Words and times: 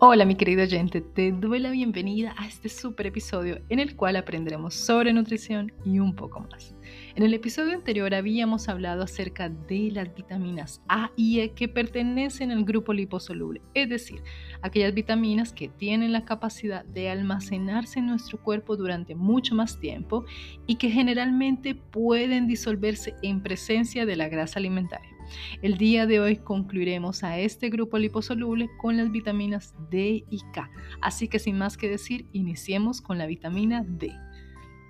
Hola 0.00 0.24
mi 0.24 0.36
querido 0.36 0.62
oyente, 0.62 1.00
te 1.00 1.32
doy 1.32 1.58
la 1.58 1.72
bienvenida 1.72 2.32
a 2.38 2.46
este 2.46 2.68
super 2.68 3.08
episodio 3.08 3.60
en 3.68 3.80
el 3.80 3.96
cual 3.96 4.14
aprenderemos 4.14 4.72
sobre 4.72 5.12
nutrición 5.12 5.72
y 5.84 5.98
un 5.98 6.14
poco 6.14 6.38
más. 6.38 6.72
En 7.16 7.24
el 7.24 7.34
episodio 7.34 7.74
anterior 7.74 8.14
habíamos 8.14 8.68
hablado 8.68 9.02
acerca 9.02 9.48
de 9.48 9.90
las 9.90 10.14
vitaminas 10.14 10.80
A 10.88 11.10
y 11.16 11.40
E 11.40 11.50
que 11.50 11.66
pertenecen 11.66 12.52
al 12.52 12.64
grupo 12.64 12.92
liposoluble, 12.92 13.60
es 13.74 13.88
decir, 13.88 14.22
aquellas 14.62 14.94
vitaminas 14.94 15.52
que 15.52 15.66
tienen 15.66 16.12
la 16.12 16.24
capacidad 16.24 16.84
de 16.84 17.10
almacenarse 17.10 17.98
en 17.98 18.06
nuestro 18.06 18.40
cuerpo 18.40 18.76
durante 18.76 19.16
mucho 19.16 19.56
más 19.56 19.80
tiempo 19.80 20.24
y 20.68 20.76
que 20.76 20.90
generalmente 20.90 21.74
pueden 21.74 22.46
disolverse 22.46 23.16
en 23.22 23.42
presencia 23.42 24.06
de 24.06 24.14
la 24.14 24.28
grasa 24.28 24.60
alimentaria. 24.60 25.17
El 25.62 25.78
día 25.78 26.06
de 26.06 26.20
hoy 26.20 26.36
concluiremos 26.36 27.24
a 27.24 27.38
este 27.38 27.70
grupo 27.70 27.98
liposoluble 27.98 28.68
con 28.78 28.96
las 28.96 29.10
vitaminas 29.10 29.74
D 29.90 30.24
y 30.30 30.40
K. 30.52 30.70
Así 31.00 31.28
que 31.28 31.38
sin 31.38 31.58
más 31.58 31.76
que 31.76 31.88
decir, 31.88 32.26
iniciemos 32.32 33.00
con 33.00 33.18
la 33.18 33.26
vitamina 33.26 33.84
D. 33.86 34.12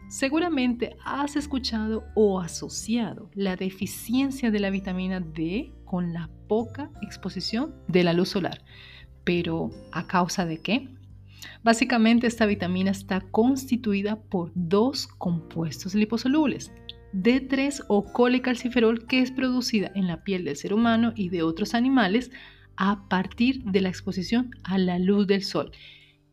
Seguramente 0.08 0.96
has 1.04 1.36
escuchado 1.36 2.04
o 2.14 2.40
asociado 2.40 3.30
la 3.34 3.56
deficiencia 3.56 4.50
de 4.50 4.58
la 4.58 4.70
vitamina 4.70 5.20
D 5.20 5.72
con 5.84 6.14
la 6.14 6.30
poca 6.48 6.90
exposición 7.02 7.74
de 7.88 8.04
la 8.04 8.14
luz 8.14 8.30
solar. 8.30 8.62
Pero 9.24 9.70
¿a 9.92 10.06
causa 10.06 10.46
de 10.46 10.62
qué? 10.62 10.88
Básicamente 11.62 12.26
esta 12.26 12.46
vitamina 12.46 12.90
está 12.90 13.20
constituida 13.20 14.16
por 14.16 14.50
dos 14.54 15.06
compuestos 15.06 15.94
liposolubles, 15.94 16.72
D3 17.12 17.84
o 17.88 18.04
colecalciferol 18.12 19.06
que 19.06 19.20
es 19.20 19.30
producida 19.30 19.90
en 19.94 20.06
la 20.06 20.22
piel 20.24 20.44
del 20.44 20.56
ser 20.56 20.74
humano 20.74 21.12
y 21.16 21.30
de 21.30 21.42
otros 21.42 21.74
animales 21.74 22.30
a 22.76 23.08
partir 23.08 23.64
de 23.64 23.80
la 23.80 23.88
exposición 23.88 24.50
a 24.62 24.78
la 24.78 24.98
luz 24.98 25.26
del 25.26 25.42
sol 25.42 25.72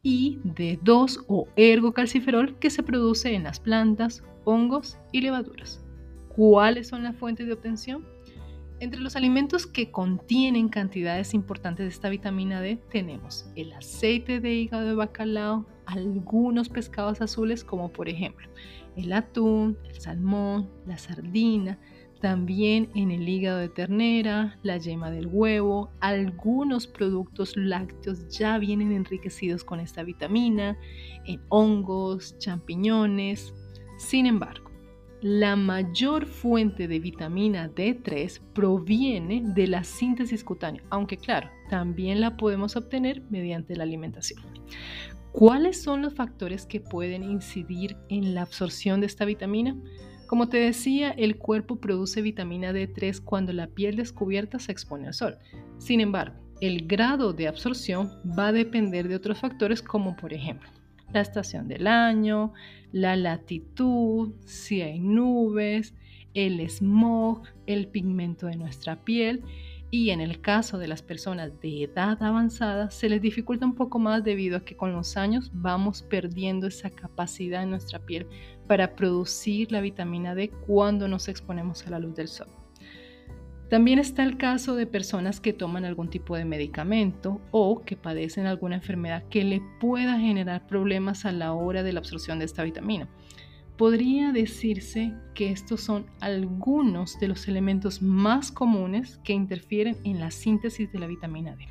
y 0.04 0.38
D2 0.44 1.26
o 1.28 1.48
ergocalciferol 1.56 2.60
que 2.60 2.70
se 2.70 2.84
produce 2.84 3.34
en 3.34 3.44
las 3.44 3.60
plantas, 3.60 4.24
hongos 4.44 5.00
y 5.12 5.22
levaduras. 5.22 5.84
¿Cuáles 6.30 6.90
son 6.90 7.04
las 7.04 7.16
fuentes 7.16 7.48
de 7.48 7.54
obtención? 7.54 8.06
Entre 8.80 9.00
los 9.00 9.16
alimentos 9.16 9.66
que 9.66 9.90
contienen 9.90 10.70
cantidades 10.70 11.34
importantes 11.34 11.86
de 11.86 11.90
esta 11.90 12.10
vitamina 12.10 12.62
D 12.62 12.78
tenemos 12.92 13.50
el 13.56 13.74
aceite 13.74 14.40
de 14.40 14.54
hígado 14.54 14.86
de 14.86 14.94
bacalao, 14.96 15.66
algunos 15.88 16.70
pescados 16.70 17.22
azules 17.22 17.64
como 17.64 17.90
por 17.90 18.10
ejemplo 18.10 18.48
el 18.96 19.12
atún, 19.14 19.78
el 19.90 20.00
salmón, 20.00 20.70
la 20.86 20.98
sardina, 20.98 21.78
también 22.22 22.90
en 22.96 23.12
el 23.12 23.28
hígado 23.28 23.60
de 23.60 23.70
ternera, 23.70 24.58
la 24.64 24.78
yema 24.78 25.12
del 25.12 25.28
huevo, 25.28 25.92
algunos 26.00 26.88
productos 26.88 27.56
lácteos 27.58 28.28
ya 28.30 28.58
vienen 28.58 28.92
enriquecidos 28.94 29.64
con 29.64 29.80
esta 29.80 30.04
vitamina, 30.04 30.78
en 31.26 31.42
hongos, 31.50 32.38
champiñones. 32.40 33.54
Sin 33.98 34.26
embargo, 34.26 34.72
la 35.22 35.56
mayor 35.56 36.26
fuente 36.26 36.88
de 36.88 37.00
vitamina 37.00 37.70
D3 37.70 38.40
proviene 38.54 39.44
de 39.54 39.68
la 39.68 39.84
síntesis 39.84 40.44
cutánea, 40.44 40.84
aunque 40.90 41.18
claro, 41.18 41.50
también 41.70 42.22
la 42.22 42.38
podemos 42.38 42.76
obtener 42.76 43.24
mediante 43.30 43.76
la 43.76 43.84
alimentación. 43.84 44.42
¿Cuáles 45.38 45.84
son 45.84 46.02
los 46.02 46.14
factores 46.14 46.66
que 46.66 46.80
pueden 46.80 47.22
incidir 47.22 47.98
en 48.08 48.34
la 48.34 48.44
absorción 48.44 49.02
de 49.02 49.08
esta 49.08 49.26
vitamina? 49.26 49.76
Como 50.28 50.48
te 50.48 50.56
decía, 50.56 51.12
el 51.12 51.36
cuerpo 51.36 51.76
produce 51.76 52.22
vitamina 52.22 52.72
D3 52.72 53.22
cuando 53.22 53.52
la 53.52 53.68
piel 53.68 53.98
descubierta 53.98 54.60
se 54.60 54.72
expone 54.72 55.08
al 55.08 55.14
sol. 55.14 55.38
Sin 55.78 56.00
embargo, 56.00 56.38
el 56.62 56.88
grado 56.88 57.34
de 57.34 57.50
absorción 57.50 58.12
va 58.26 58.48
a 58.48 58.52
depender 58.54 59.10
de 59.10 59.16
otros 59.16 59.38
factores 59.38 59.82
como 59.82 60.16
por 60.16 60.34
ejemplo 60.34 60.70
la 61.12 61.20
estación 61.20 61.68
del 61.68 61.88
año, 61.88 62.54
la 62.94 63.18
latitud, 63.18 64.36
si 64.46 64.82
hay 64.84 65.02
nubes, 65.02 65.94
el 66.34 66.62
smog, 66.70 67.44
el 67.66 67.90
pigmento 67.90 68.48
de 68.48 68.56
nuestra 68.56 69.04
piel 69.04 69.44
y 69.92 70.10
en 70.10 70.22
el 70.22 70.42
caso 70.42 70.78
de 70.78 70.88
las 70.88 71.02
personas 71.02 71.60
de 71.62 71.84
edad 71.84 72.22
avanzada 72.22 72.90
se 72.90 73.10
les 73.10 73.22
dificulta 73.22 73.66
un 73.66 73.76
poco 73.76 74.00
más 74.00 74.24
debido 74.24 74.58
a 74.58 74.66
que 74.66 74.76
con 74.76 74.94
los 74.94 75.18
años 75.18 75.52
vamos 75.54 76.02
perdiendo 76.02 76.68
esa 76.68 76.90
capacidad 76.90 77.64
en 77.64 77.70
nuestra 77.70 78.00
piel 78.00 78.28
para 78.68 78.96
producir 78.96 79.72
la 79.72 79.82
vitamina 79.82 80.36
D 80.36 80.50
cuando 80.68 81.08
nos 81.08 81.28
exponemos 81.28 81.86
a 81.86 81.92
la 81.92 82.00
luz 82.00 82.16
del 82.16 82.28
sol. 82.28 82.48
También 83.70 83.98
está 83.98 84.24
el 84.24 84.38
caso 84.38 84.76
de 84.76 84.86
personas 84.86 85.40
que 85.40 85.52
toman 85.52 85.86
algún 85.86 86.10
tipo 86.10 86.36
de 86.36 86.46
medicamento 86.46 87.42
o 87.50 87.82
que 87.84 87.96
padecen 87.96 88.46
alguna 88.46 88.76
enfermedad 88.76 89.24
que 89.30 89.44
le 89.44 89.62
pueda 89.80 90.20
generar 90.20 90.68
problemas 90.68 91.26
a 91.26 91.32
la 91.32 91.54
hora 91.54 91.82
de 91.82 91.92
la 91.92 92.00
absorción 92.00 92.38
de 92.38 92.46
esta 92.46 92.64
vitamina. 92.64 93.10
Podría 93.78 94.32
decirse 94.32 95.14
que 95.34 95.52
estos 95.52 95.82
son 95.82 96.06
algunos 96.22 97.20
de 97.20 97.28
los 97.28 97.48
elementos 97.48 98.02
más 98.02 98.52
comunes 98.52 99.20
que 99.24 99.34
interfieren 99.34 99.98
en 100.06 100.20
la 100.20 100.32
síntesis 100.32 100.92
de 100.92 101.00
la 101.00 101.08
vitamina 101.08 101.56
D. 101.56 101.68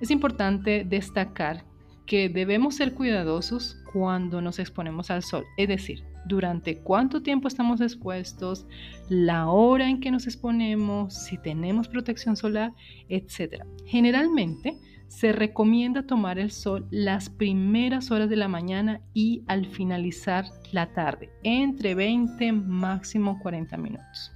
Es 0.00 0.10
importante 0.10 0.84
destacar 0.84 1.64
que 2.06 2.28
debemos 2.28 2.76
ser 2.76 2.94
cuidadosos 2.94 3.76
cuando 3.92 4.40
nos 4.40 4.58
exponemos 4.58 5.10
al 5.10 5.22
sol, 5.22 5.44
es 5.56 5.68
decir, 5.68 6.04
durante 6.26 6.78
cuánto 6.78 7.22
tiempo 7.22 7.48
estamos 7.48 7.80
expuestos, 7.80 8.66
la 9.08 9.48
hora 9.48 9.88
en 9.88 10.00
que 10.00 10.10
nos 10.10 10.26
exponemos, 10.26 11.14
si 11.14 11.38
tenemos 11.38 11.88
protección 11.88 12.36
solar, 12.36 12.72
etc. 13.08 13.64
Generalmente, 13.86 14.76
se 15.10 15.32
recomienda 15.32 16.06
tomar 16.06 16.38
el 16.38 16.52
sol 16.52 16.86
las 16.92 17.30
primeras 17.30 18.12
horas 18.12 18.30
de 18.30 18.36
la 18.36 18.46
mañana 18.46 19.00
y 19.12 19.42
al 19.48 19.66
finalizar 19.66 20.44
la 20.70 20.92
tarde, 20.92 21.30
entre 21.42 21.96
20 21.96 22.52
máximo 22.52 23.40
40 23.40 23.76
minutos. 23.76 24.32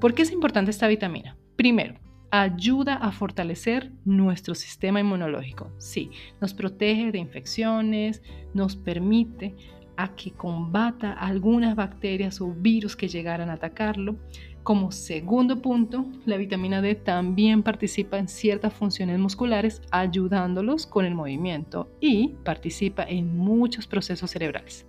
¿Por 0.00 0.12
qué 0.12 0.22
es 0.22 0.32
importante 0.32 0.72
esta 0.72 0.88
vitamina? 0.88 1.36
Primero, 1.54 2.00
ayuda 2.32 2.94
a 2.94 3.12
fortalecer 3.12 3.92
nuestro 4.04 4.56
sistema 4.56 4.98
inmunológico. 4.98 5.70
Sí, 5.78 6.10
nos 6.40 6.52
protege 6.52 7.12
de 7.12 7.18
infecciones, 7.18 8.22
nos 8.54 8.74
permite 8.74 9.54
a 10.02 10.16
que 10.16 10.32
combata 10.32 11.12
algunas 11.12 11.76
bacterias 11.76 12.40
o 12.40 12.52
virus 12.52 12.96
que 12.96 13.06
llegaran 13.06 13.50
a 13.50 13.54
atacarlo. 13.54 14.16
Como 14.64 14.90
segundo 14.90 15.62
punto, 15.62 16.06
la 16.26 16.36
vitamina 16.36 16.82
D 16.82 16.96
también 16.96 17.62
participa 17.62 18.18
en 18.18 18.26
ciertas 18.26 18.72
funciones 18.72 19.20
musculares 19.20 19.80
ayudándolos 19.92 20.86
con 20.86 21.04
el 21.04 21.14
movimiento 21.14 21.88
y 22.00 22.34
participa 22.44 23.04
en 23.04 23.36
muchos 23.36 23.86
procesos 23.86 24.32
cerebrales. 24.32 24.86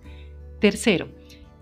Tercero, 0.58 1.08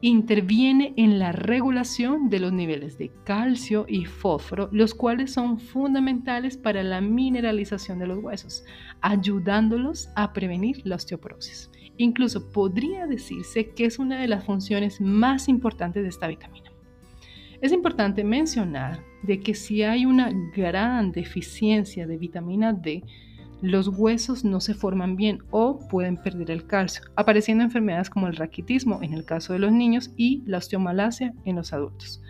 interviene 0.03 0.93
en 0.97 1.21
la 1.21 1.31
regulación 1.31 2.29
de 2.29 2.41
los 2.41 2.53
niveles 2.53 2.99
de 2.99 3.13
calcio 3.25 3.87
y 3.89 4.05
fósforo, 4.05 4.69
los 4.73 4.95
cuales 4.95 5.33
son 5.33 5.61
fundamentales 5.61 6.57
para 6.57 6.83
la 6.83 7.01
mineralización 7.01 8.01
de 8.01 8.09
los 8.09 8.19
huesos, 8.19 8.65
ayudándolos 9.01 10.11
a 10.17 10.33
prevenir 10.33 10.83
la 10.85 10.97
osteoporosis. 10.97 11.71
Incluso 11.99 12.51
podría 12.51 13.07
decirse 13.07 13.71
que 13.71 13.85
es 13.85 14.01
una 14.01 14.21
de 14.21 14.27
las 14.27 14.45
funciones 14.45 15.01
más 15.01 15.49
importantes 15.49 16.03
de 16.03 16.09
esta 16.09 16.27
vitamina. 16.27 16.73
Es 17.61 17.71
importante 17.71 18.25
mencionar 18.25 19.05
de 19.23 19.39
que 19.39 19.55
si 19.55 19.85
hay 19.85 20.05
una 20.05 20.33
gran 20.53 21.13
deficiencia 21.13 22.09
de 22.09 22.19
vitamina 22.19 22.73
D, 22.73 23.05
los 23.63 23.87
huesos 23.87 24.45
no 24.45 24.61
se 24.61 24.75
forman 24.75 25.15
bien 25.15 25.45
o 25.53 25.79
pueden 25.89 26.17
perder 26.17 26.51
el 26.51 26.67
calcio, 26.67 27.05
apareciendo 27.15 27.63
enfermedades 27.63 28.11
como 28.11 28.27
el 28.27 28.35
raquitismo 28.35 28.99
en 29.03 29.15
el 29.15 29.25
caso 29.25 29.53
de 29.53 29.61
los 29.61 29.71
niños 29.71 30.11
y 30.17 30.43
la 30.47 30.59
osteomalacia 30.59 31.33
en 31.45 31.57
los 31.57 31.73
adultos. 31.73 32.21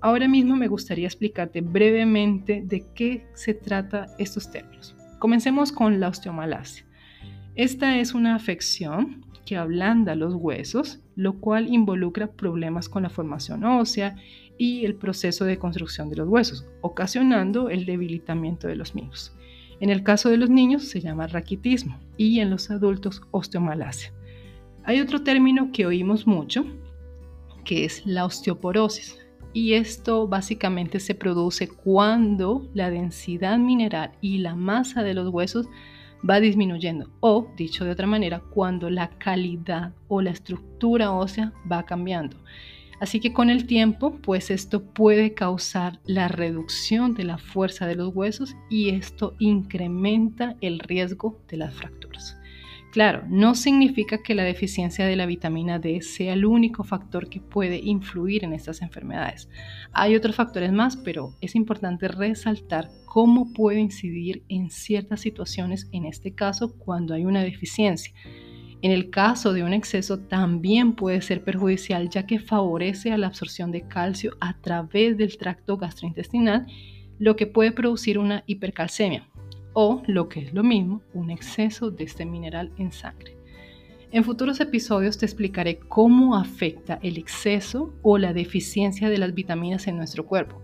Ahora 0.00 0.26
mismo 0.26 0.56
me 0.56 0.68
gustaría 0.68 1.06
explicarte 1.06 1.60
brevemente 1.60 2.62
de 2.64 2.86
qué 2.94 3.26
se 3.34 3.52
trata 3.52 4.06
estos 4.18 4.50
términos. 4.50 4.96
Comencemos 5.18 5.70
con 5.70 6.00
la 6.00 6.08
osteomalacia. 6.08 6.86
Esta 7.54 7.98
es 7.98 8.14
una 8.14 8.34
afección 8.34 9.26
que 9.44 9.58
ablanda 9.58 10.14
los 10.14 10.34
huesos, 10.34 11.00
lo 11.14 11.40
cual 11.40 11.68
involucra 11.68 12.32
problemas 12.32 12.88
con 12.88 13.02
la 13.02 13.10
formación 13.10 13.64
ósea 13.64 14.16
y 14.56 14.86
el 14.86 14.94
proceso 14.94 15.44
de 15.44 15.58
construcción 15.58 16.08
de 16.08 16.16
los 16.16 16.28
huesos, 16.28 16.66
ocasionando 16.80 17.68
el 17.68 17.84
debilitamiento 17.84 18.66
de 18.66 18.76
los 18.76 18.94
mismos. 18.94 19.36
En 19.80 19.90
el 19.90 20.02
caso 20.02 20.28
de 20.28 20.36
los 20.36 20.50
niños 20.50 20.84
se 20.84 21.00
llama 21.00 21.26
raquitismo 21.26 21.98
y 22.16 22.40
en 22.40 22.50
los 22.50 22.70
adultos 22.70 23.22
osteomalacia. 23.30 24.12
Hay 24.84 25.00
otro 25.00 25.22
término 25.22 25.72
que 25.72 25.86
oímos 25.86 26.26
mucho, 26.26 26.66
que 27.64 27.84
es 27.84 28.04
la 28.06 28.24
osteoporosis. 28.24 29.18
Y 29.52 29.72
esto 29.72 30.28
básicamente 30.28 31.00
se 31.00 31.14
produce 31.14 31.68
cuando 31.68 32.68
la 32.72 32.90
densidad 32.90 33.58
mineral 33.58 34.12
y 34.20 34.38
la 34.38 34.54
masa 34.54 35.02
de 35.02 35.14
los 35.14 35.28
huesos 35.28 35.66
va 36.28 36.40
disminuyendo 36.40 37.10
o, 37.20 37.48
dicho 37.56 37.84
de 37.84 37.90
otra 37.90 38.06
manera, 38.06 38.40
cuando 38.50 38.90
la 38.90 39.10
calidad 39.18 39.92
o 40.08 40.20
la 40.20 40.30
estructura 40.30 41.12
ósea 41.12 41.52
va 41.70 41.84
cambiando. 41.84 42.36
Así 43.00 43.18
que 43.18 43.32
con 43.32 43.48
el 43.48 43.66
tiempo, 43.66 44.18
pues 44.22 44.50
esto 44.50 44.84
puede 44.84 45.32
causar 45.32 46.00
la 46.04 46.28
reducción 46.28 47.14
de 47.14 47.24
la 47.24 47.38
fuerza 47.38 47.86
de 47.86 47.96
los 47.96 48.14
huesos 48.14 48.54
y 48.68 48.90
esto 48.90 49.34
incrementa 49.38 50.56
el 50.60 50.78
riesgo 50.78 51.40
de 51.48 51.56
las 51.56 51.74
fracturas. 51.74 52.36
Claro, 52.92 53.22
no 53.28 53.54
significa 53.54 54.18
que 54.18 54.34
la 54.34 54.42
deficiencia 54.42 55.06
de 55.06 55.14
la 55.14 55.24
vitamina 55.24 55.78
D 55.78 56.02
sea 56.02 56.32
el 56.32 56.44
único 56.44 56.82
factor 56.82 57.28
que 57.28 57.40
puede 57.40 57.78
influir 57.78 58.44
en 58.44 58.52
estas 58.52 58.82
enfermedades. 58.82 59.48
Hay 59.92 60.16
otros 60.16 60.34
factores 60.34 60.72
más, 60.72 60.96
pero 60.96 61.36
es 61.40 61.54
importante 61.54 62.08
resaltar 62.08 62.90
cómo 63.06 63.52
puede 63.52 63.78
incidir 63.78 64.42
en 64.48 64.70
ciertas 64.70 65.20
situaciones, 65.20 65.88
en 65.92 66.04
este 66.04 66.34
caso 66.34 66.76
cuando 66.76 67.14
hay 67.14 67.24
una 67.24 67.44
deficiencia. 67.44 68.12
En 68.82 68.92
el 68.92 69.10
caso 69.10 69.52
de 69.52 69.62
un 69.62 69.74
exceso 69.74 70.18
también 70.18 70.94
puede 70.94 71.20
ser 71.20 71.44
perjudicial 71.44 72.08
ya 72.08 72.26
que 72.26 72.38
favorece 72.38 73.12
a 73.12 73.18
la 73.18 73.26
absorción 73.26 73.70
de 73.72 73.82
calcio 73.82 74.36
a 74.40 74.58
través 74.58 75.18
del 75.18 75.36
tracto 75.36 75.76
gastrointestinal, 75.76 76.66
lo 77.18 77.36
que 77.36 77.46
puede 77.46 77.72
producir 77.72 78.18
una 78.18 78.42
hipercalcemia, 78.46 79.28
o, 79.74 80.02
lo 80.06 80.30
que 80.30 80.40
es 80.40 80.54
lo 80.54 80.62
mismo, 80.62 81.02
un 81.12 81.30
exceso 81.30 81.90
de 81.90 82.04
este 82.04 82.24
mineral 82.24 82.72
en 82.78 82.90
sangre. 82.90 83.36
En 84.12 84.24
futuros 84.24 84.58
episodios 84.60 85.18
te 85.18 85.26
explicaré 85.26 85.78
cómo 85.78 86.34
afecta 86.34 86.98
el 87.02 87.18
exceso 87.18 87.94
o 88.02 88.16
la 88.16 88.32
deficiencia 88.32 89.10
de 89.10 89.18
las 89.18 89.34
vitaminas 89.34 89.86
en 89.86 89.98
nuestro 89.98 90.26
cuerpo. 90.26 90.62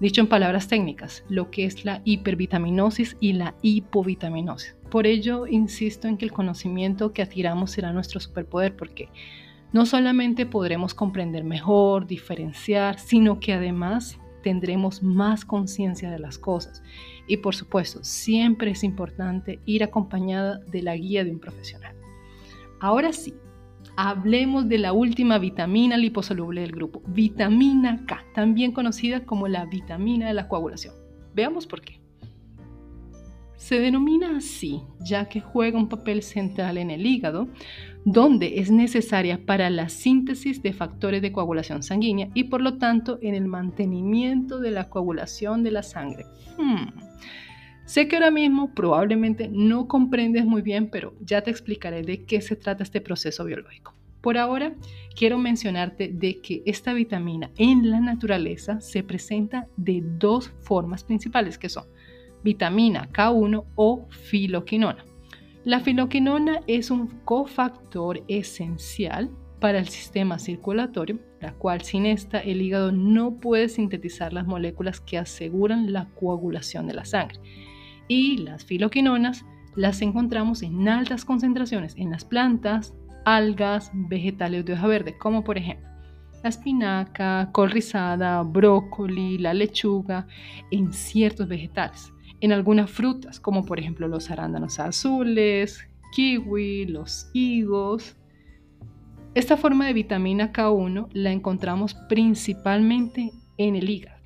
Dicho 0.00 0.20
en 0.20 0.26
palabras 0.26 0.68
técnicas, 0.68 1.24
lo 1.28 1.50
que 1.50 1.64
es 1.66 1.84
la 1.84 2.02
hipervitaminosis 2.04 3.16
y 3.20 3.34
la 3.34 3.54
hipovitaminosis. 3.62 4.76
Por 4.90 5.06
ello, 5.06 5.46
insisto 5.46 6.08
en 6.08 6.16
que 6.16 6.24
el 6.24 6.32
conocimiento 6.32 7.12
que 7.12 7.22
adquiramos 7.22 7.70
será 7.70 7.92
nuestro 7.92 8.20
superpoder 8.20 8.76
porque 8.76 9.08
no 9.72 9.86
solamente 9.86 10.46
podremos 10.46 10.94
comprender 10.94 11.44
mejor, 11.44 12.06
diferenciar, 12.06 12.98
sino 12.98 13.40
que 13.40 13.52
además 13.52 14.18
tendremos 14.42 15.02
más 15.02 15.44
conciencia 15.44 16.10
de 16.10 16.18
las 16.18 16.38
cosas. 16.38 16.82
Y 17.26 17.38
por 17.38 17.54
supuesto, 17.54 18.04
siempre 18.04 18.72
es 18.72 18.84
importante 18.84 19.58
ir 19.64 19.82
acompañada 19.82 20.58
de 20.70 20.82
la 20.82 20.96
guía 20.96 21.24
de 21.24 21.30
un 21.30 21.40
profesional. 21.40 21.96
Ahora 22.78 23.12
sí, 23.12 23.34
hablemos 23.96 24.68
de 24.68 24.78
la 24.78 24.92
última 24.92 25.38
vitamina 25.38 25.96
liposoluble 25.96 26.60
del 26.62 26.72
grupo, 26.72 27.02
vitamina 27.06 28.04
K, 28.06 28.24
también 28.34 28.72
conocida 28.72 29.24
como 29.24 29.48
la 29.48 29.66
vitamina 29.66 30.26
de 30.28 30.34
la 30.34 30.48
coagulación. 30.48 30.94
Veamos 31.34 31.66
por 31.66 31.80
qué. 31.80 32.00
Se 33.56 33.80
denomina 33.80 34.36
así 34.36 34.82
ya 35.00 35.28
que 35.28 35.40
juega 35.40 35.78
un 35.78 35.88
papel 35.88 36.22
central 36.22 36.76
en 36.76 36.90
el 36.90 37.06
hígado, 37.06 37.48
donde 38.04 38.58
es 38.58 38.70
necesaria 38.70 39.46
para 39.46 39.70
la 39.70 39.88
síntesis 39.88 40.62
de 40.62 40.74
factores 40.74 41.22
de 41.22 41.32
coagulación 41.32 41.82
sanguínea 41.82 42.28
y 42.34 42.44
por 42.44 42.60
lo 42.60 42.76
tanto 42.76 43.18
en 43.22 43.34
el 43.34 43.46
mantenimiento 43.46 44.60
de 44.60 44.70
la 44.70 44.90
coagulación 44.90 45.62
de 45.62 45.70
la 45.70 45.82
sangre. 45.82 46.26
Hmm. 46.58 46.88
Sé 47.86 48.08
que 48.08 48.16
ahora 48.16 48.30
mismo 48.30 48.74
probablemente 48.74 49.48
no 49.52 49.88
comprendes 49.88 50.46
muy 50.46 50.62
bien, 50.62 50.88
pero 50.88 51.14
ya 51.20 51.42
te 51.42 51.50
explicaré 51.50 52.02
de 52.02 52.24
qué 52.24 52.40
se 52.40 52.56
trata 52.56 52.82
este 52.82 53.02
proceso 53.02 53.44
biológico. 53.44 53.94
Por 54.22 54.38
ahora, 54.38 54.74
quiero 55.14 55.36
mencionarte 55.36 56.08
de 56.08 56.40
que 56.40 56.62
esta 56.64 56.94
vitamina 56.94 57.50
en 57.58 57.90
la 57.90 58.00
naturaleza 58.00 58.80
se 58.80 59.02
presenta 59.02 59.68
de 59.76 60.02
dos 60.02 60.50
formas 60.62 61.04
principales, 61.04 61.58
que 61.58 61.68
son 61.68 61.84
vitamina 62.42 63.10
K1 63.12 63.64
o 63.74 64.06
filoquinona. 64.08 65.04
La 65.64 65.80
filoquinona 65.80 66.60
es 66.66 66.90
un 66.90 67.08
cofactor 67.26 68.22
esencial 68.28 69.30
para 69.60 69.78
el 69.78 69.88
sistema 69.88 70.38
circulatorio, 70.38 71.18
la 71.40 71.52
cual 71.52 71.82
sin 71.82 72.06
esta 72.06 72.38
el 72.38 72.62
hígado 72.62 72.92
no 72.92 73.36
puede 73.36 73.68
sintetizar 73.68 74.32
las 74.32 74.46
moléculas 74.46 75.00
que 75.00 75.18
aseguran 75.18 75.92
la 75.92 76.08
coagulación 76.14 76.86
de 76.86 76.94
la 76.94 77.04
sangre. 77.04 77.40
Y 78.08 78.38
las 78.38 78.64
filoquinonas 78.64 79.44
las 79.74 80.02
encontramos 80.02 80.62
en 80.62 80.88
altas 80.88 81.24
concentraciones 81.24 81.94
en 81.96 82.10
las 82.10 82.24
plantas, 82.24 82.94
algas, 83.24 83.90
vegetales 83.94 84.64
de 84.64 84.74
hoja 84.74 84.86
verde, 84.86 85.18
como 85.18 85.44
por 85.44 85.58
ejemplo 85.58 85.88
la 86.42 86.50
espinaca, 86.50 87.48
col 87.52 87.70
rizada, 87.70 88.42
brócoli, 88.42 89.38
la 89.38 89.54
lechuga, 89.54 90.26
en 90.70 90.92
ciertos 90.92 91.48
vegetales 91.48 92.12
en 92.44 92.52
algunas 92.52 92.90
frutas, 92.90 93.40
como 93.40 93.64
por 93.64 93.80
ejemplo 93.80 94.06
los 94.06 94.30
arándanos 94.30 94.78
azules, 94.78 95.88
kiwi, 96.12 96.84
los 96.84 97.30
higos. 97.32 98.16
Esta 99.34 99.56
forma 99.56 99.86
de 99.86 99.94
vitamina 99.94 100.52
K1 100.52 101.08
la 101.14 101.32
encontramos 101.32 101.94
principalmente 102.08 103.32
en 103.56 103.76
el 103.76 103.88
hígado. 103.88 104.20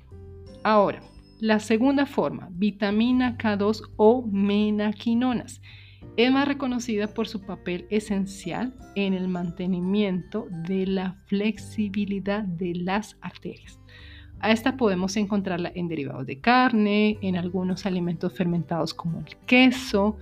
Ahora, 0.63 1.01
la 1.39 1.59
segunda 1.59 2.05
forma, 2.05 2.49
vitamina 2.51 3.37
K2 3.37 3.91
o 3.95 4.25
menaquinonas, 4.25 5.61
es 6.17 6.31
más 6.31 6.47
reconocida 6.47 7.07
por 7.07 7.27
su 7.27 7.41
papel 7.41 7.85
esencial 7.89 8.73
en 8.95 9.13
el 9.13 9.27
mantenimiento 9.27 10.47
de 10.67 10.85
la 10.85 11.13
flexibilidad 11.27 12.43
de 12.43 12.75
las 12.75 13.17
arterias. 13.21 13.79
A 14.41 14.51
esta 14.51 14.77
podemos 14.77 15.15
encontrarla 15.17 15.71
en 15.75 15.87
derivados 15.87 16.25
de 16.25 16.39
carne, 16.39 17.17
en 17.21 17.35
algunos 17.35 17.85
alimentos 17.85 18.33
fermentados 18.33 18.93
como 18.93 19.19
el 19.19 19.35
queso. 19.45 20.17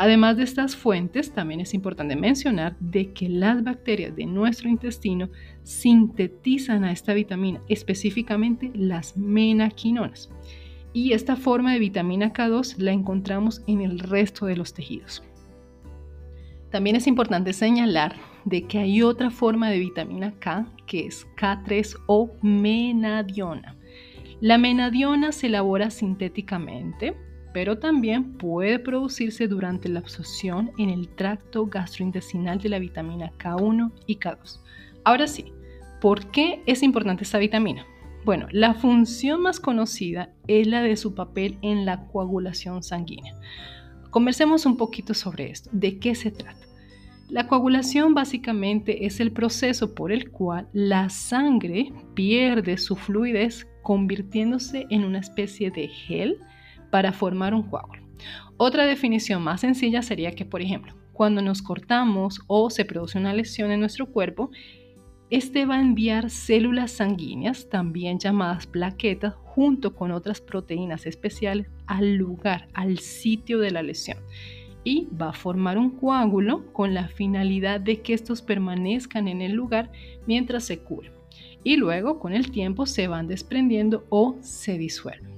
Además 0.00 0.36
de 0.36 0.44
estas 0.44 0.76
fuentes, 0.76 1.32
también 1.32 1.58
es 1.58 1.74
importante 1.74 2.14
mencionar 2.14 2.76
de 2.78 3.12
que 3.12 3.28
las 3.28 3.64
bacterias 3.64 4.14
de 4.14 4.26
nuestro 4.26 4.68
intestino 4.68 5.28
sintetizan 5.64 6.84
a 6.84 6.92
esta 6.92 7.14
vitamina, 7.14 7.60
específicamente 7.68 8.70
las 8.76 9.16
menaquinonas. 9.16 10.30
Y 10.92 11.14
esta 11.14 11.34
forma 11.34 11.72
de 11.72 11.80
vitamina 11.80 12.32
K2 12.32 12.76
la 12.78 12.92
encontramos 12.92 13.64
en 13.66 13.80
el 13.80 13.98
resto 13.98 14.46
de 14.46 14.56
los 14.56 14.72
tejidos. 14.72 15.24
También 16.70 16.94
es 16.94 17.08
importante 17.08 17.52
señalar 17.52 18.14
de 18.44 18.68
que 18.68 18.78
hay 18.78 19.02
otra 19.02 19.30
forma 19.30 19.68
de 19.68 19.80
vitamina 19.80 20.32
K 20.38 20.72
que 20.86 21.06
es 21.06 21.26
K3 21.36 21.96
o 22.06 22.30
menadiona. 22.40 23.76
La 24.40 24.58
menadiona 24.58 25.32
se 25.32 25.48
elabora 25.48 25.90
sintéticamente, 25.90 27.16
pero 27.52 27.78
también 27.78 28.34
puede 28.34 28.78
producirse 28.78 29.48
durante 29.48 29.88
la 29.88 30.00
absorción 30.00 30.70
en 30.78 30.90
el 30.90 31.08
tracto 31.08 31.66
gastrointestinal 31.66 32.58
de 32.58 32.68
la 32.68 32.78
vitamina 32.78 33.32
K1 33.38 33.92
y 34.06 34.18
K2. 34.18 34.60
Ahora 35.04 35.26
sí, 35.26 35.52
¿por 36.00 36.30
qué 36.30 36.62
es 36.66 36.82
importante 36.82 37.24
esta 37.24 37.38
vitamina? 37.38 37.86
Bueno, 38.24 38.46
la 38.50 38.74
función 38.74 39.40
más 39.40 39.60
conocida 39.60 40.32
es 40.46 40.66
la 40.66 40.82
de 40.82 40.96
su 40.96 41.14
papel 41.14 41.58
en 41.62 41.86
la 41.86 42.06
coagulación 42.08 42.82
sanguínea. 42.82 43.34
Conversemos 44.10 44.66
un 44.66 44.76
poquito 44.76 45.14
sobre 45.14 45.50
esto. 45.50 45.70
¿De 45.72 45.98
qué 45.98 46.14
se 46.14 46.30
trata? 46.30 46.66
La 47.28 47.46
coagulación 47.46 48.14
básicamente 48.14 49.04
es 49.04 49.20
el 49.20 49.32
proceso 49.32 49.94
por 49.94 50.12
el 50.12 50.30
cual 50.30 50.68
la 50.72 51.10
sangre 51.10 51.92
pierde 52.14 52.78
su 52.78 52.96
fluidez 52.96 53.66
convirtiéndose 53.82 54.86
en 54.88 55.04
una 55.04 55.18
especie 55.18 55.70
de 55.70 55.88
gel 55.88 56.38
para 56.90 57.12
formar 57.12 57.54
un 57.54 57.62
coágulo. 57.62 58.02
Otra 58.56 58.86
definición 58.86 59.42
más 59.42 59.60
sencilla 59.60 60.02
sería 60.02 60.32
que, 60.32 60.44
por 60.44 60.62
ejemplo, 60.62 60.94
cuando 61.12 61.42
nos 61.42 61.62
cortamos 61.62 62.40
o 62.46 62.70
se 62.70 62.84
produce 62.84 63.18
una 63.18 63.32
lesión 63.32 63.70
en 63.70 63.80
nuestro 63.80 64.06
cuerpo, 64.06 64.50
este 65.30 65.66
va 65.66 65.76
a 65.76 65.80
enviar 65.80 66.30
células 66.30 66.92
sanguíneas, 66.92 67.68
también 67.68 68.18
llamadas 68.18 68.66
plaquetas, 68.66 69.34
junto 69.34 69.94
con 69.94 70.10
otras 70.10 70.40
proteínas 70.40 71.06
especiales 71.06 71.68
al 71.86 72.14
lugar, 72.14 72.68
al 72.72 72.98
sitio 72.98 73.58
de 73.58 73.70
la 73.70 73.82
lesión 73.82 74.18
y 74.88 75.06
va 75.20 75.30
a 75.30 75.32
formar 75.34 75.76
un 75.76 75.90
coágulo 75.90 76.72
con 76.72 76.94
la 76.94 77.08
finalidad 77.08 77.78
de 77.78 78.00
que 78.00 78.14
estos 78.14 78.40
permanezcan 78.40 79.28
en 79.28 79.42
el 79.42 79.52
lugar 79.52 79.92
mientras 80.26 80.64
se 80.64 80.78
curan. 80.78 81.12
Y 81.62 81.76
luego 81.76 82.18
con 82.18 82.32
el 82.32 82.50
tiempo 82.50 82.86
se 82.86 83.06
van 83.06 83.28
desprendiendo 83.28 84.06
o 84.08 84.36
se 84.40 84.78
disuelven. 84.78 85.34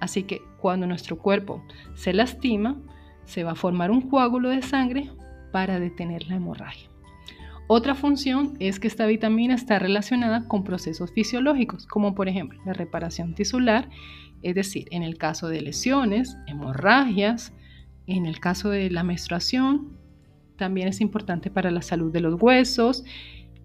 Así 0.00 0.24
que 0.24 0.42
cuando 0.66 0.88
nuestro 0.88 1.16
cuerpo 1.16 1.62
se 1.94 2.12
lastima, 2.12 2.76
se 3.22 3.44
va 3.44 3.52
a 3.52 3.54
formar 3.54 3.92
un 3.92 4.00
coágulo 4.00 4.48
de 4.48 4.62
sangre 4.62 5.08
para 5.52 5.78
detener 5.78 6.26
la 6.26 6.34
hemorragia. 6.34 6.90
Otra 7.68 7.94
función 7.94 8.54
es 8.58 8.80
que 8.80 8.88
esta 8.88 9.06
vitamina 9.06 9.54
está 9.54 9.78
relacionada 9.78 10.48
con 10.48 10.64
procesos 10.64 11.12
fisiológicos, 11.12 11.86
como 11.86 12.16
por 12.16 12.28
ejemplo 12.28 12.60
la 12.66 12.72
reparación 12.72 13.36
tisular, 13.36 13.88
es 14.42 14.56
decir, 14.56 14.88
en 14.90 15.04
el 15.04 15.18
caso 15.18 15.46
de 15.46 15.60
lesiones, 15.60 16.36
hemorragias, 16.48 17.52
en 18.08 18.26
el 18.26 18.40
caso 18.40 18.68
de 18.68 18.90
la 18.90 19.04
menstruación, 19.04 19.96
también 20.56 20.88
es 20.88 21.00
importante 21.00 21.48
para 21.48 21.70
la 21.70 21.82
salud 21.82 22.12
de 22.12 22.22
los 22.22 22.42
huesos. 22.42 23.04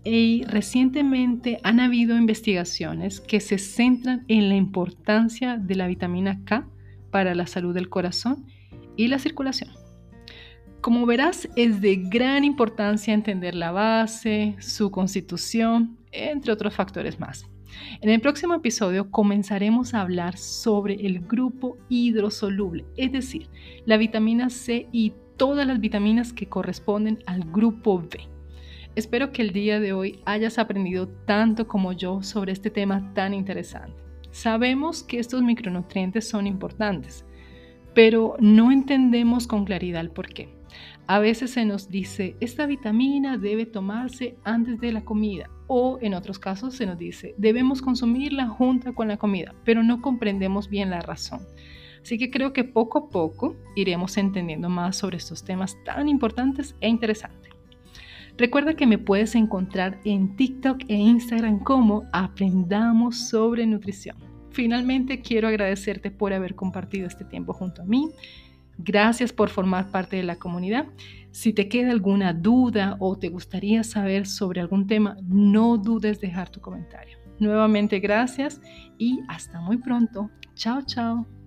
Y 0.04 0.44
recientemente 0.44 1.60
han 1.64 1.80
habido 1.80 2.16
investigaciones 2.16 3.20
que 3.22 3.40
se 3.40 3.58
centran 3.58 4.24
en 4.28 4.50
la 4.50 4.56
importancia 4.56 5.58
de 5.58 5.74
la 5.74 5.88
vitamina 5.88 6.42
K 6.46 6.68
para 7.12 7.36
la 7.36 7.48
salud 7.48 7.74
del 7.74 7.90
corazón 7.90 8.46
y 8.96 9.08
la 9.08 9.20
circulación. 9.20 9.70
Como 10.82 11.06
verás, 11.06 11.48
es 11.56 11.80
de 11.80 11.98
gran 11.98 12.44
importancia 12.44 13.14
entender 13.14 13.54
la 13.54 13.72
base, 13.72 14.56
su 14.60 14.90
constitución, 14.90 15.98
entre 16.12 16.52
otros 16.52 16.74
factores 16.74 17.20
más. 17.20 17.46
En 18.02 18.10
el 18.10 18.20
próximo 18.20 18.56
episodio 18.56 19.12
comenzaremos 19.12 19.94
a 19.94 20.02
hablar 20.02 20.38
sobre 20.38 20.96
el 21.06 21.20
grupo 21.20 21.78
hidrosoluble, 21.90 22.86
es 22.98 23.12
decir, 23.12 23.48
la 23.86 23.98
vitamina 23.98 24.50
C 24.50 24.88
y 24.92 25.14
todas 25.38 25.68
las 25.68 25.80
vitaminas 25.80 26.34
que 26.34 26.48
corresponden 26.48 27.20
al 27.28 27.44
grupo 27.44 28.00
B. 28.00 28.20
Espero 28.96 29.32
que 29.32 29.42
el 29.42 29.52
día 29.52 29.80
de 29.80 29.94
hoy 29.94 30.20
hayas 30.26 30.60
aprendido 30.60 31.08
tanto 31.26 31.68
como 31.68 31.94
yo 31.94 32.24
sobre 32.24 32.52
este 32.52 32.70
tema 32.70 33.14
tan 33.14 33.34
interesante. 33.34 34.11
Sabemos 34.32 35.04
que 35.04 35.20
estos 35.20 35.42
micronutrientes 35.42 36.28
son 36.28 36.48
importantes, 36.48 37.26
pero 37.94 38.36
no 38.40 38.72
entendemos 38.72 39.46
con 39.46 39.66
claridad 39.66 40.02
el 40.02 40.12
por 40.12 40.28
qué. 40.28 40.50
A 41.08 41.20
veces 41.20 41.52
se 41.52 41.66
nos 41.66 41.90
dice, 41.90 42.38
esta 42.40 42.66
vitamina 42.66 43.38
debe 43.38 43.66
tomarse 43.66 44.38
antes 44.44 44.80
de 44.80 44.94
la 44.94 45.04
comida 45.04 45.50
o 45.68 46.00
en 46.02 46.14
otros 46.14 46.40
casos 46.40 46.76
se 46.76 46.86
nos 46.86 46.98
dice, 46.98 47.36
debemos 47.38 47.82
consumirla 47.82 48.48
junto 48.48 48.96
con 48.96 49.10
la 49.10 49.18
comida, 49.18 49.54
pero 49.66 49.84
no 49.84 50.02
comprendemos 50.02 50.70
bien 50.70 50.90
la 50.90 51.02
razón. 51.02 51.42
Así 52.02 52.18
que 52.18 52.32
creo 52.32 52.54
que 52.54 52.64
poco 52.64 52.98
a 52.98 53.10
poco 53.10 53.56
iremos 53.76 54.18
entendiendo 54.18 54.70
más 54.70 54.98
sobre 54.98 55.18
estos 55.18 55.44
temas 55.44 55.78
tan 55.84 56.08
importantes 56.08 56.76
e 56.82 56.88
interesantes. 56.88 57.52
Recuerda 58.42 58.74
que 58.74 58.88
me 58.88 58.98
puedes 58.98 59.36
encontrar 59.36 60.00
en 60.04 60.36
TikTok 60.36 60.86
e 60.88 60.96
Instagram 60.96 61.60
como 61.60 62.06
Aprendamos 62.12 63.30
sobre 63.30 63.68
Nutrición. 63.68 64.18
Finalmente 64.50 65.22
quiero 65.22 65.48
agradecerte 65.48 66.10
por 66.10 66.34
haber 66.34 66.56
compartido 66.56 67.06
este 67.06 67.24
tiempo 67.24 67.54
junto 67.54 67.84
a 67.84 67.86
mí. 67.86 68.10
Gracias 68.80 69.32
por 69.32 69.50
formar 69.50 69.92
parte 69.92 70.16
de 70.16 70.24
la 70.24 70.38
comunidad. 70.38 70.88
Si 71.30 71.54
te 71.54 71.70
queda 71.70 71.92
alguna 71.92 72.34
duda 72.34 72.98
o 73.00 73.16
te 73.16 73.30
gustaría 73.30 73.84
saber 73.84 74.26
sobre 74.26 74.60
algún 74.60 74.88
tema, 74.88 75.18
no 75.24 75.78
dudes 75.78 76.20
dejar 76.20 76.50
tu 76.50 76.62
comentario. 76.62 77.20
Nuevamente 77.38 78.00
gracias 78.00 78.60
y 78.98 79.20
hasta 79.28 79.62
muy 79.62 79.78
pronto. 79.78 80.32
Chao, 80.56 80.82
chao. 80.82 81.41